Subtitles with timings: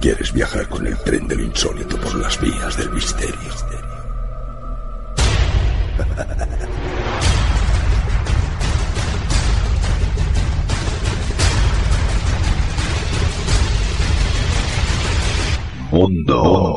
[0.00, 3.34] ¿Quieres viajar con el tren de lo insólito por las vías del misterio?
[15.90, 16.76] Mundo.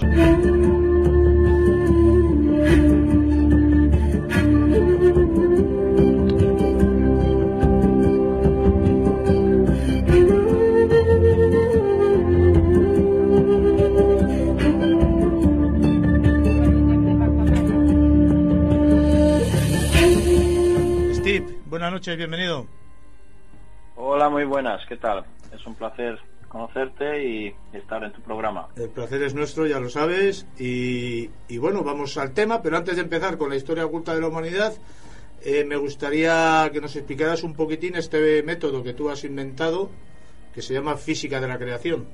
[0.00, 0.89] Steve,
[21.90, 22.66] buenas noches, bienvenido.
[23.96, 25.24] Hola, muy buenas, ¿qué tal?
[25.52, 28.68] Es un placer conocerte y estar en tu programa.
[28.76, 30.46] El placer es nuestro, ya lo sabes.
[30.56, 34.20] Y, y bueno, vamos al tema, pero antes de empezar con la historia oculta de
[34.20, 34.72] la humanidad,
[35.44, 39.90] eh, me gustaría que nos explicaras un poquitín este método que tú has inventado,
[40.54, 42.06] que se llama física de la creación.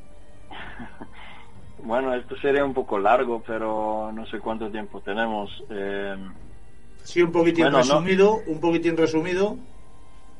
[1.79, 5.51] Bueno, esto sería un poco largo, pero no sé cuánto tiempo tenemos.
[5.71, 6.17] Eh,
[7.07, 7.83] Sí, un poquitín Bueno, no.
[7.85, 9.57] resumido, un poquitín resumido.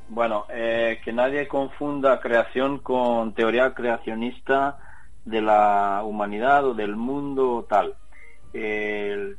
[0.09, 4.79] bueno, eh, que nadie confunda creación con teoría creacionista
[5.25, 7.95] de la humanidad o del mundo tal.
[8.53, 9.35] Eh,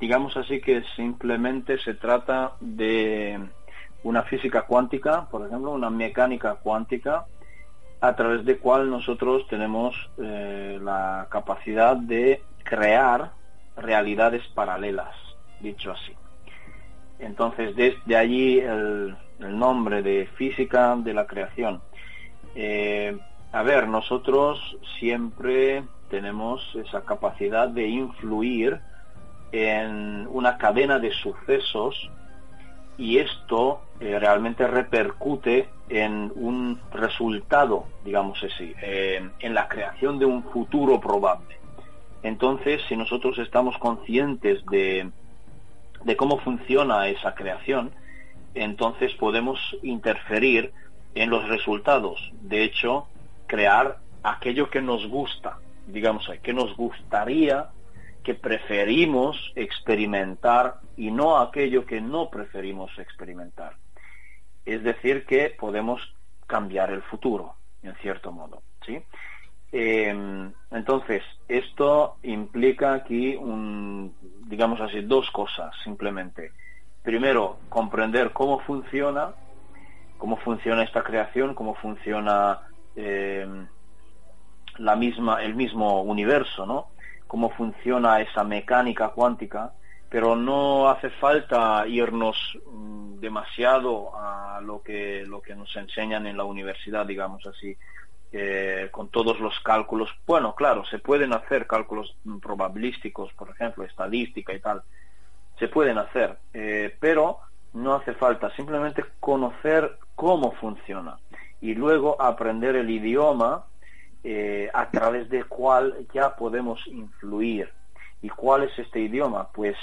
[0.00, 3.38] digamos así que simplemente se trata de
[4.02, 7.26] una física cuántica, por ejemplo, una mecánica cuántica,
[8.00, 13.32] a través de cual nosotros tenemos eh, la capacidad de crear
[13.76, 15.14] realidades paralelas,
[15.60, 16.12] dicho así.
[17.18, 21.82] Entonces, desde allí el, nombre de física de la creación.
[22.54, 23.16] Eh,
[23.52, 28.80] a ver, nosotros siempre tenemos esa capacidad de influir
[29.52, 32.10] en una cadena de sucesos
[32.96, 40.42] y esto eh, realmente repercute en un resultado, digamos así, en la creación de un
[40.44, 41.56] futuro probable.
[42.22, 45.10] Entonces, si nosotros estamos conscientes de,
[46.04, 47.92] de cómo funciona esa creación,
[48.54, 50.72] entonces podemos interferir
[51.14, 52.32] en los resultados.
[52.40, 53.08] De hecho,
[53.46, 57.70] crear aquello que nos gusta, digamos, que nos gustaría,
[58.22, 63.74] que preferimos experimentar y no aquello que no preferimos experimentar.
[64.64, 66.00] Es decir, que podemos
[66.46, 68.62] cambiar el futuro, en cierto modo.
[68.84, 69.00] ¿sí?
[69.78, 74.14] Eh, entonces, esto implica aquí, un,
[74.46, 76.52] digamos así, dos cosas simplemente.
[77.02, 79.34] Primero, comprender cómo funciona,
[80.16, 82.60] cómo funciona esta creación, cómo funciona
[82.96, 83.46] eh,
[84.78, 86.86] la misma, el mismo universo, ¿no?
[87.26, 89.72] Cómo funciona esa mecánica cuántica,
[90.08, 96.38] pero no hace falta irnos mm, demasiado a lo que lo que nos enseñan en
[96.38, 97.76] la universidad, digamos así
[98.32, 100.10] eh, con todos los cálculos.
[100.26, 104.82] Bueno, claro, se pueden hacer cálculos probabilísticos, por ejemplo, estadística y tal.
[105.58, 107.38] Se pueden hacer, eh, pero
[107.72, 111.18] no hace falta simplemente conocer cómo funciona
[111.60, 113.64] y luego aprender el idioma
[114.24, 117.72] eh, a través del cual ya podemos influir.
[118.22, 119.48] ¿Y cuál es este idioma?
[119.52, 119.76] Pues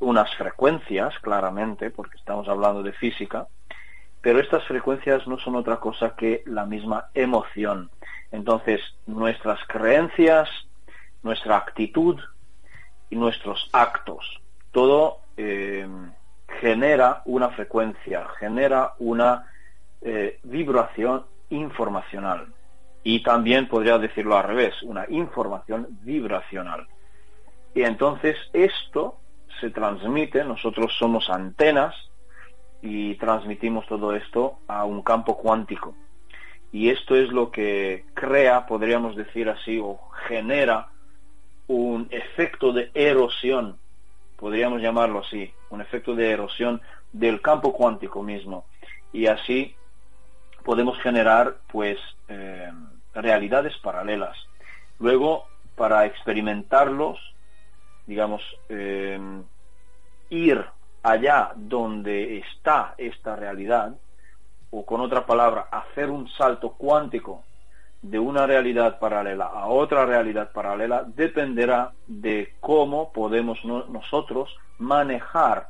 [0.00, 3.46] unas frecuencias, claramente, porque estamos hablando de física,
[4.20, 7.90] pero estas frecuencias no son otra cosa que la misma emoción.
[8.32, 10.48] Entonces, nuestras creencias,
[11.22, 12.20] nuestra actitud
[13.08, 14.40] y nuestros actos,
[14.72, 15.86] todo eh,
[16.60, 19.50] genera una frecuencia, genera una
[20.02, 22.48] eh, vibración informacional.
[23.02, 26.86] Y también podría decirlo al revés, una información vibracional.
[27.74, 29.18] Y entonces esto
[29.60, 31.94] se transmite, nosotros somos antenas,
[32.82, 35.94] y transmitimos todo esto a un campo cuántico.
[36.72, 39.98] Y esto es lo que crea, podríamos decir así, o
[40.28, 40.88] genera
[41.66, 43.76] un efecto de erosión,
[44.36, 46.80] podríamos llamarlo así, un efecto de erosión
[47.12, 48.64] del campo cuántico mismo.
[49.12, 49.74] Y así
[50.64, 51.98] podemos generar, pues,
[52.28, 52.70] eh,
[53.14, 54.36] realidades paralelas.
[54.98, 57.18] Luego, para experimentarlos,
[58.06, 59.18] digamos, eh,
[60.28, 60.64] ir
[61.02, 63.94] allá donde está esta realidad,
[64.70, 67.42] o con otra palabra, hacer un salto cuántico
[68.02, 75.68] de una realidad paralela a otra realidad paralela dependerá de cómo podemos nosotros manejar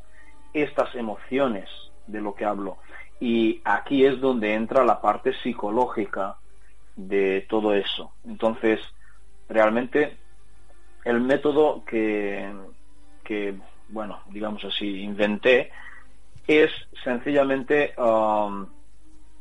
[0.53, 1.69] estas emociones
[2.07, 2.79] de lo que hablo.
[3.19, 6.37] Y aquí es donde entra la parte psicológica
[6.97, 8.13] de todo eso.
[8.25, 8.81] Entonces,
[9.49, 10.17] realmente,
[11.05, 12.53] el método que,
[13.25, 13.55] que
[13.91, 15.71] bueno, digamos así, inventé
[16.47, 16.71] es
[17.05, 18.67] sencillamente um,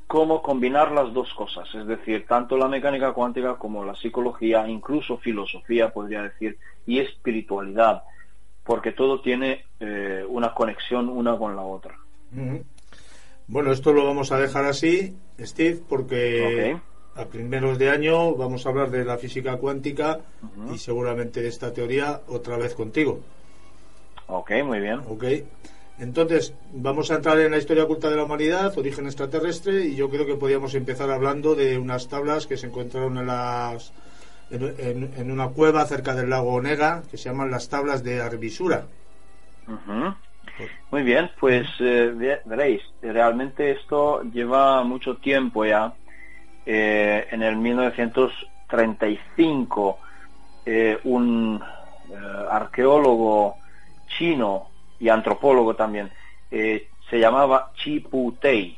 [0.07, 5.18] cómo combinar las dos cosas, es decir, tanto la mecánica cuántica como la psicología, incluso
[5.18, 8.04] filosofía, podría decir, y espiritualidad,
[8.63, 11.95] porque todo tiene eh, una conexión una con la otra.
[13.48, 16.78] Bueno, esto lo vamos a dejar así, Steve, porque
[17.16, 20.19] a primeros de año vamos a hablar de la física cuántica
[20.72, 23.19] y seguramente de esta teoría otra vez contigo.
[24.30, 25.02] Ok, muy bien.
[25.10, 25.26] Ok.
[26.00, 30.10] Entonces, vamos a entrar en la historia oculta de la humanidad, origen extraterrestre, y yo
[30.10, 33.92] creo que podríamos empezar hablando de unas tablas que se encontraron en las
[34.52, 38.86] en, una cueva cerca del lago Onega, que se llaman las tablas de Arbisura.
[40.92, 45.94] Muy bien, pues eh, veréis, realmente esto lleva mucho tiempo ya.
[46.66, 50.00] Eh, en el 1935,
[50.66, 51.62] eh, un
[52.50, 53.59] arqueólogo
[54.10, 54.68] chino
[55.00, 56.12] y antropólogo también,
[56.50, 58.78] se llamaba Chi Pu Tei.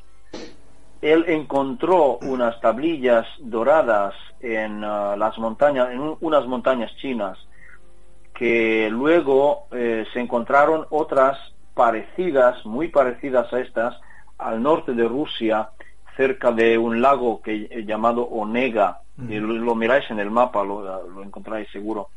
[1.02, 7.40] Él encontró unas tablillas doradas en las montañas, en unas montañas chinas,
[8.36, 11.40] que luego se encontraron otras
[11.74, 14.00] parecidas, muy parecidas a estas,
[14.38, 15.70] al norte de Rusia,
[16.18, 19.02] cerca de un lago que eh, llamado Onega.
[19.18, 22.10] lo, miráis en el mapa, lo, encontráis seguro.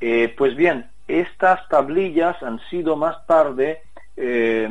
[0.00, 3.82] Eh, pues bien, estas tablillas han sido más tarde,
[4.16, 4.68] eh,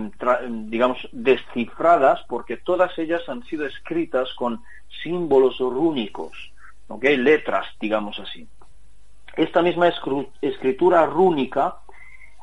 [0.50, 4.62] digamos, descifradas porque todas ellas han sido escritas con
[5.04, 6.52] símbolos rúnicos,
[6.88, 7.04] ¿ok?
[7.18, 8.48] Letras, digamos así.
[9.36, 9.92] Esta misma
[10.42, 11.76] escritura rúnica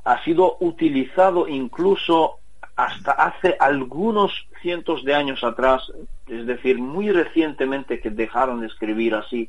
[0.04, 2.38] ha sido utilizado incluso
[2.76, 5.90] hasta hace algunos cientos de años atrás,
[6.26, 9.48] es decir, muy recientemente que dejaron de escribir así,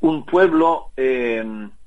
[0.00, 1.42] un pueblo eh,